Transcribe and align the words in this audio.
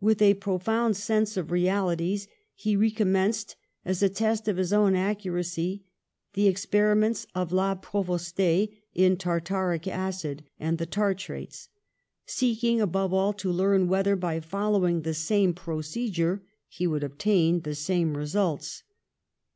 With 0.00 0.22
a 0.22 0.34
profound 0.34 0.96
sense 0.96 1.36
of 1.36 1.48
reali 1.48 1.98
ties 1.98 2.28
he 2.54 2.76
recommenced, 2.76 3.56
as 3.84 4.00
a 4.00 4.08
test 4.08 4.46
of 4.46 4.58
his 4.58 4.72
own 4.72 4.94
ac 4.94 5.22
curacy, 5.28 5.82
the 6.34 6.46
experiments 6.46 7.26
of 7.34 7.50
La 7.50 7.74
Provostaye 7.74 8.70
in 8.94 9.16
tartaric 9.16 9.88
acid 9.88 10.44
and 10.60 10.78
the 10.78 10.86
tartrates, 10.86 11.66
seeking 12.26 12.80
above 12.80 13.12
all 13.12 13.32
to 13.32 13.50
learn 13.50 13.88
whether, 13.88 14.14
by 14.14 14.38
following 14.38 15.02
the 15.02 15.14
same 15.14 15.52
pro 15.52 15.78
cedure, 15.78 16.42
he 16.68 16.86
would 16.86 17.02
obtain 17.02 17.62
the 17.62 17.74
same 17.74 18.16
results. 18.16 18.84